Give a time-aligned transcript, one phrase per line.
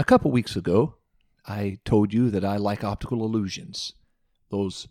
[0.00, 0.94] A couple weeks ago,
[1.46, 3.92] I told you that I like optical illusions.
[4.48, 4.88] Those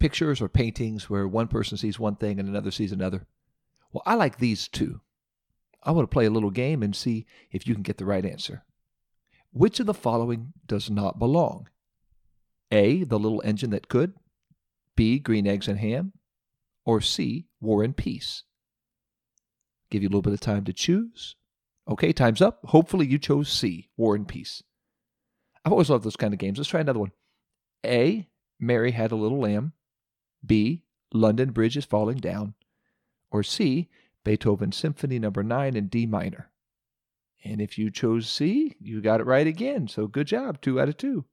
[0.00, 3.28] pictures or paintings where one person sees one thing and another sees another.
[3.92, 5.02] Well, I like these too.
[5.84, 8.26] I want to play a little game and see if you can get the right
[8.26, 8.64] answer.
[9.52, 11.68] Which of the following does not belong?
[12.72, 13.04] A.
[13.04, 14.14] The little engine that could.
[14.96, 15.20] B.
[15.20, 16.12] Green eggs and ham.
[16.84, 17.46] Or C.
[17.60, 18.42] War and peace.
[19.90, 21.36] Give you a little bit of time to choose.
[21.88, 22.60] Okay, time's up.
[22.66, 24.62] Hopefully you chose C, War and Peace.
[25.64, 26.58] I've always loved those kind of games.
[26.58, 27.12] Let's try another one.
[27.84, 28.28] A,
[28.58, 29.72] Mary had a little lamb.
[30.44, 32.54] B, London Bridge is falling down.
[33.30, 33.88] Or C,
[34.24, 35.56] Beethoven Symphony Number no.
[35.56, 36.50] 9 in D minor.
[37.44, 39.88] And if you chose C, you got it right again.
[39.88, 41.24] So good job, two out of two.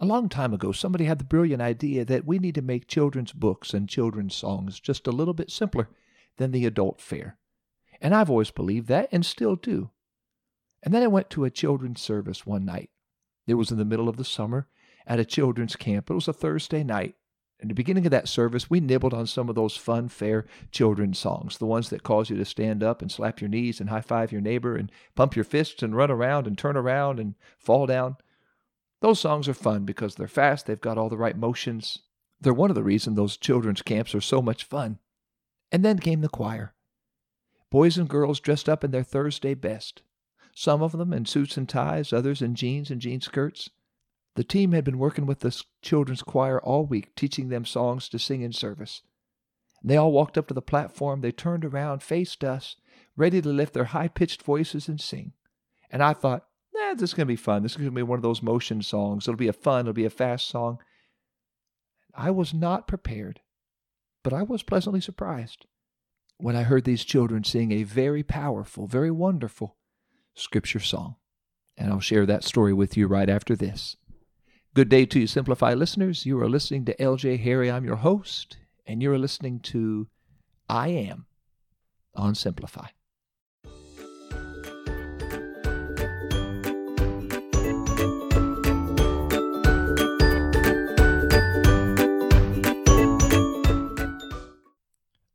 [0.00, 3.32] A long time ago, somebody had the brilliant idea that we need to make children's
[3.32, 5.88] books and children's songs just a little bit simpler
[6.38, 7.36] than the adult fare.
[8.00, 9.90] And I've always believed that and still do.
[10.82, 12.90] And then I went to a children's service one night.
[13.46, 14.68] It was in the middle of the summer
[15.06, 16.10] at a children's camp.
[16.10, 17.16] It was a Thursday night.
[17.58, 21.18] In the beginning of that service, we nibbled on some of those fun, fair children's
[21.18, 24.00] songs, the ones that cause you to stand up and slap your knees and high
[24.00, 27.86] five your neighbor and pump your fists and run around and turn around and fall
[27.86, 28.16] down.
[29.02, 31.98] Those songs are fun because they're fast, they've got all the right motions.
[32.40, 34.98] They're one of the reasons those children's camps are so much fun.
[35.70, 36.74] And then came the choir
[37.70, 40.02] boys and girls dressed up in their Thursday best,
[40.54, 43.70] some of them in suits and ties, others in jeans and jean skirts.
[44.34, 48.18] The team had been working with the children's choir all week, teaching them songs to
[48.18, 49.02] sing in service.
[49.82, 51.20] They all walked up to the platform.
[51.20, 52.76] They turned around, faced us,
[53.16, 55.32] ready to lift their high pitched voices and sing.
[55.90, 56.46] And I thought,
[56.76, 57.62] eh, this is going to be fun.
[57.62, 59.26] This is going to be one of those motion songs.
[59.26, 60.78] It'll be a fun, it'll be a fast song.
[62.14, 63.40] I was not prepared,
[64.22, 65.66] but I was pleasantly surprised
[66.42, 69.76] when I heard these children sing a very powerful, very wonderful
[70.34, 71.16] scripture song.
[71.76, 73.96] And I'll share that story with you right after this.
[74.74, 76.26] Good day to you, Simplify listeners.
[76.26, 77.70] You are listening to LJ Harry.
[77.70, 80.08] I'm your host, and you're listening to
[80.68, 81.26] I Am
[82.14, 82.88] on Simplify.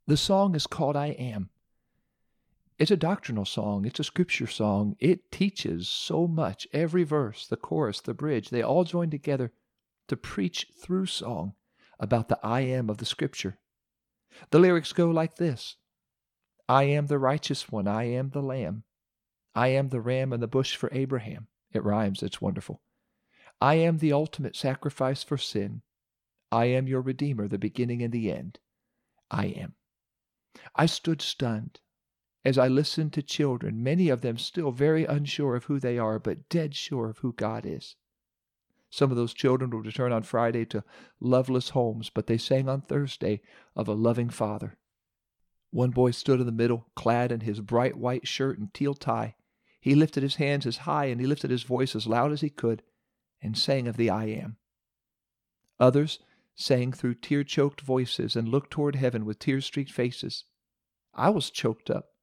[0.07, 1.49] The song is called I Am.
[2.77, 4.95] It's a doctrinal song, it's a scripture song.
[4.99, 6.67] It teaches so much.
[6.71, 9.51] Every verse, the chorus, the bridge, they all join together
[10.07, 11.53] to preach through song
[11.99, 13.57] about the I am of the scripture.
[14.51, 15.77] The lyrics go like this
[16.69, 18.83] I am the righteous one, I am the lamb.
[19.55, 21.47] I am the ram in the bush for Abraham.
[21.73, 22.79] It rhymes, it's wonderful.
[23.59, 25.81] I am the ultimate sacrifice for sin.
[26.51, 28.59] I am your Redeemer, the beginning and the end.
[29.31, 29.73] I am.
[30.75, 31.79] I stood stunned
[32.45, 36.19] as I listened to children, many of them still very unsure of who they are,
[36.19, 37.95] but dead sure of who God is.
[38.91, 40.83] Some of those children would return on Friday to
[41.19, 43.41] loveless homes, but they sang on Thursday
[43.75, 44.77] of a loving Father.
[45.71, 49.35] One boy stood in the middle, clad in his bright white shirt and teal tie.
[49.81, 52.49] He lifted his hands as high and he lifted his voice as loud as he
[52.49, 52.83] could
[53.41, 54.57] and sang of the I Am.
[55.79, 56.19] Others
[56.55, 60.45] sang through tear choked voices and looked toward heaven with tear streaked faces.
[61.13, 62.15] I was choked up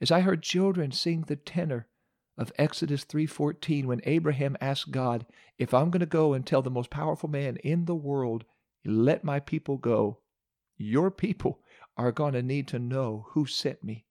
[0.00, 1.88] as I heard children sing the tenor
[2.36, 5.24] of Exodus 3:14 when Abraham asked God,
[5.56, 8.44] "If I'm going to go and tell the most powerful man in the world,
[8.84, 10.20] let my people go,
[10.76, 11.62] your people
[11.96, 14.06] are going to need to know who sent me."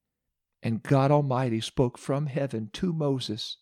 [0.64, 3.58] And God Almighty spoke from heaven to Moses,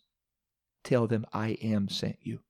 [0.82, 2.42] "Tell them I am sent you."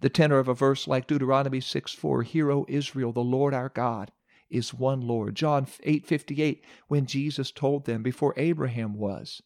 [0.00, 3.68] The tenor of a verse like Deuteronomy 6 4, Hear, O Israel, the Lord our
[3.68, 4.12] God
[4.52, 5.34] is one Lord.
[5.34, 9.42] John 8:58 when Jesus told them before Abraham was,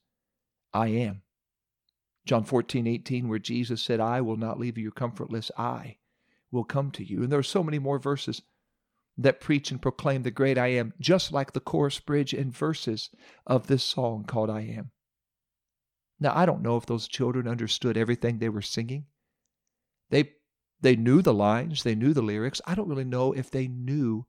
[0.74, 1.22] I am.
[2.26, 5.98] John 14:18 where Jesus said, I will not leave you comfortless, I
[6.50, 7.22] will come to you.
[7.22, 8.42] And there are so many more verses
[9.16, 13.10] that preach and proclaim the great I am, just like the chorus bridge and verses
[13.46, 14.90] of this song called I Am.
[16.20, 19.06] Now, I don't know if those children understood everything they were singing.
[20.10, 20.32] They
[20.80, 22.60] they knew the lines, they knew the lyrics.
[22.66, 24.26] I don't really know if they knew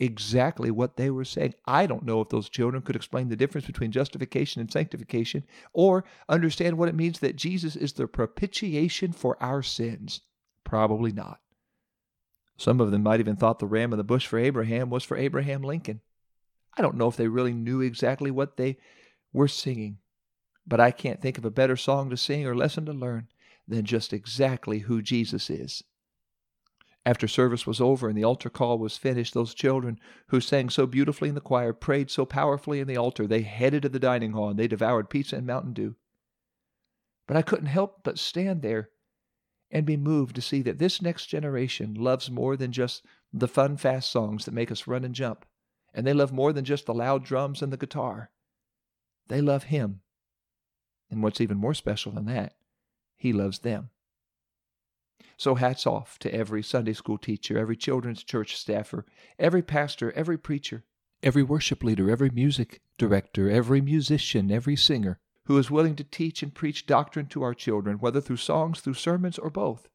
[0.00, 1.54] exactly what they were saying.
[1.66, 5.44] I don't know if those children could explain the difference between justification and sanctification
[5.74, 10.22] or understand what it means that Jesus is the propitiation for our sins.
[10.64, 11.40] Probably not.
[12.56, 15.16] Some of them might even thought the ram in the bush for Abraham was for
[15.16, 16.00] Abraham Lincoln.
[16.76, 18.78] I don't know if they really knew exactly what they
[19.32, 19.98] were singing,
[20.66, 23.28] but I can't think of a better song to sing or lesson to learn
[23.70, 25.82] than just exactly who Jesus is.
[27.06, 30.86] After service was over and the altar call was finished, those children who sang so
[30.86, 34.32] beautifully in the choir, prayed so powerfully in the altar, they headed to the dining
[34.32, 35.96] hall and they devoured pizza and Mountain Dew.
[37.26, 38.90] But I couldn't help but stand there
[39.70, 43.76] and be moved to see that this next generation loves more than just the fun,
[43.76, 45.46] fast songs that make us run and jump.
[45.94, 48.30] And they love more than just the loud drums and the guitar.
[49.28, 50.00] They love Him.
[51.10, 52.54] And what's even more special than that,
[53.20, 53.90] He loves them.
[55.36, 59.04] So hats off to every Sunday school teacher, every children's church staffer,
[59.38, 60.84] every pastor, every preacher,
[61.22, 66.42] every worship leader, every music director, every musician, every singer who is willing to teach
[66.42, 69.90] and preach doctrine to our children, whether through songs, through sermons, or both.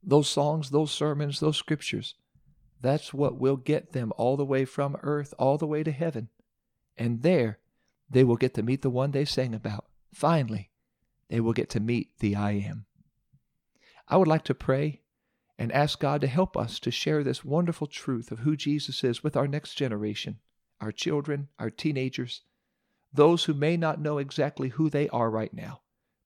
[0.00, 2.14] Those songs, those sermons, those scriptures,
[2.80, 6.28] that's what will get them all the way from earth all the way to heaven.
[6.96, 7.58] And there,
[8.08, 9.86] they will get to meet the one they sang about.
[10.12, 10.70] Finally,
[11.28, 12.86] they will get to meet the I am.
[14.08, 15.00] I would like to pray
[15.58, 19.22] and ask God to help us to share this wonderful truth of who Jesus is
[19.22, 20.38] with our next generation,
[20.80, 22.42] our children, our teenagers,
[23.12, 25.82] those who may not know exactly who they are right now,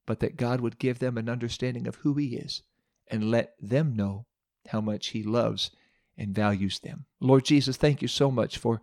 [0.06, 2.62] but that God would give them an understanding of who He is
[3.06, 4.26] and let them know
[4.68, 5.70] how much He loves
[6.16, 7.04] and values them.
[7.20, 8.80] Lord Jesus, thank you so much for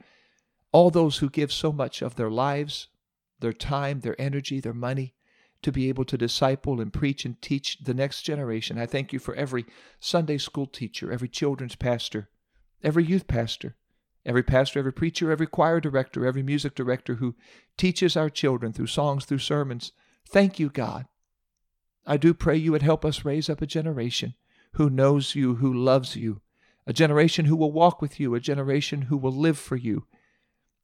[0.71, 2.87] all those who give so much of their lives,
[3.39, 5.14] their time, their energy, their money
[5.65, 8.77] to be able to disciple and preach and teach the next generation.
[8.77, 9.65] I thank you for every
[9.99, 12.29] Sunday school teacher, every children's pastor,
[12.83, 13.75] every youth pastor,
[14.27, 17.33] every pastor, every preacher, every choir director, every music director who
[17.77, 19.91] teaches our children through songs, through sermons.
[20.29, 21.07] Thank you, God.
[22.05, 24.35] I do pray you would help us raise up a generation
[24.73, 26.41] who knows you, who loves you,
[26.85, 30.05] a generation who will walk with you, a generation who will live for you.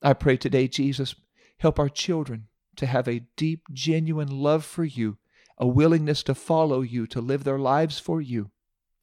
[0.01, 1.13] I pray today, Jesus,
[1.59, 5.17] help our children to have a deep, genuine love for you,
[5.57, 8.51] a willingness to follow you, to live their lives for you,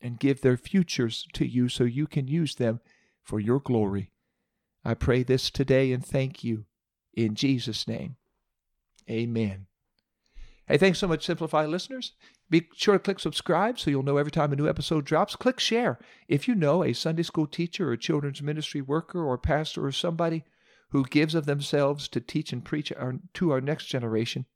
[0.00, 2.80] and give their futures to you so you can use them
[3.22, 4.10] for your glory.
[4.84, 6.64] I pray this today and thank you
[7.14, 8.16] in Jesus' name.
[9.10, 9.66] Amen.
[10.66, 12.12] Hey, thanks so much, Simplify listeners.
[12.50, 15.34] Be sure to click subscribe so you'll know every time a new episode drops.
[15.34, 15.98] Click share.
[16.28, 20.44] If you know a Sunday school teacher or children's ministry worker or pastor or somebody
[20.90, 24.46] who gives of themselves to teach and preach our, to our next generation,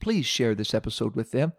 [0.00, 1.52] please share this episode with them.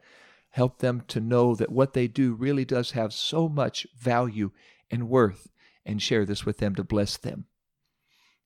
[0.52, 4.52] Help them to know that what they do really does have so much value
[4.90, 5.50] and worth,
[5.86, 7.46] and share this with them to bless them.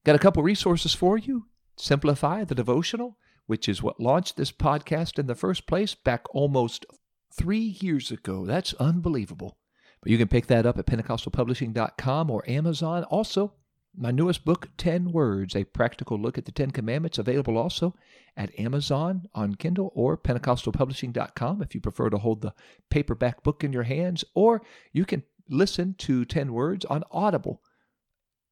[0.04, 1.46] Got a couple resources for you.
[1.78, 3.18] Simplify the devotional
[3.52, 6.86] which is what launched this podcast in the first place back almost
[7.34, 8.46] three years ago.
[8.46, 9.58] That's unbelievable.
[10.02, 13.04] But you can pick that up at PentecostalPublishing.com or Amazon.
[13.04, 13.52] Also,
[13.96, 17.96] my newest book, 10 Words, a practical look at the Ten Commandments, available also
[18.38, 22.54] at Amazon on Kindle or PentecostalPublishing.com if you prefer to hold the
[22.90, 24.24] paperback book in your hands.
[24.34, 24.62] Or
[24.94, 27.62] you can listen to 10 Words on Audible.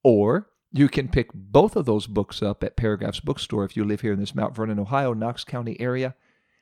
[0.03, 4.01] Or you can pick both of those books up at Paragraphs Bookstore if you live
[4.01, 6.15] here in this Mount Vernon, Ohio, Knox County area.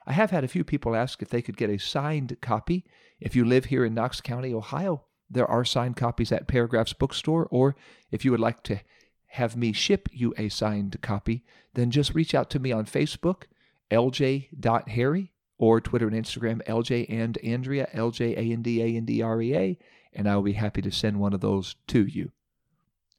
[0.05, 2.85] I have had a few people ask if they could get a signed copy.
[3.19, 7.47] If you live here in Knox County, Ohio, there are signed copies at Paragraphs Bookstore,
[7.51, 7.75] or
[8.11, 8.79] if you would like to
[9.27, 11.43] have me ship you a signed copy,
[11.73, 13.43] then just reach out to me on Facebook,
[13.91, 19.21] lj.harry, or Twitter and Instagram, LJ and Andrea, LJ A N D A N D
[19.21, 19.79] R E A,
[20.13, 22.31] and I will be happy to send one of those to you.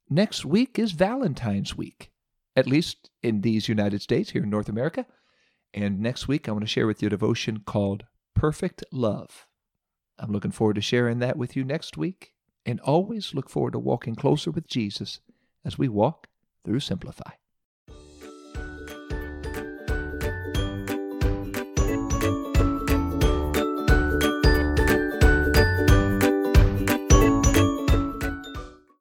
[0.09, 2.11] Next week is Valentine's Week,
[2.57, 5.07] at least in these United States, here in North America.
[5.75, 9.47] And next week, I want to share with you a devotion called Perfect Love.
[10.19, 12.33] I'm looking forward to sharing that with you next week,
[12.67, 15.21] and always look forward to walking closer with Jesus
[15.65, 16.29] as we walk
[16.65, 17.33] through Simplify.